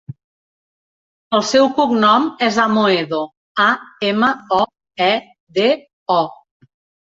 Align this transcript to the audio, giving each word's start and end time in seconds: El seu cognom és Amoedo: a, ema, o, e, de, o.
El 1.39 1.43
seu 1.49 1.67
cognom 1.79 2.25
és 2.47 2.57
Amoedo: 2.63 3.19
a, 3.65 3.67
ema, 4.09 4.31
o, 4.59 4.63
e, 5.11 5.11
de, 5.61 5.69
o. 6.17 6.21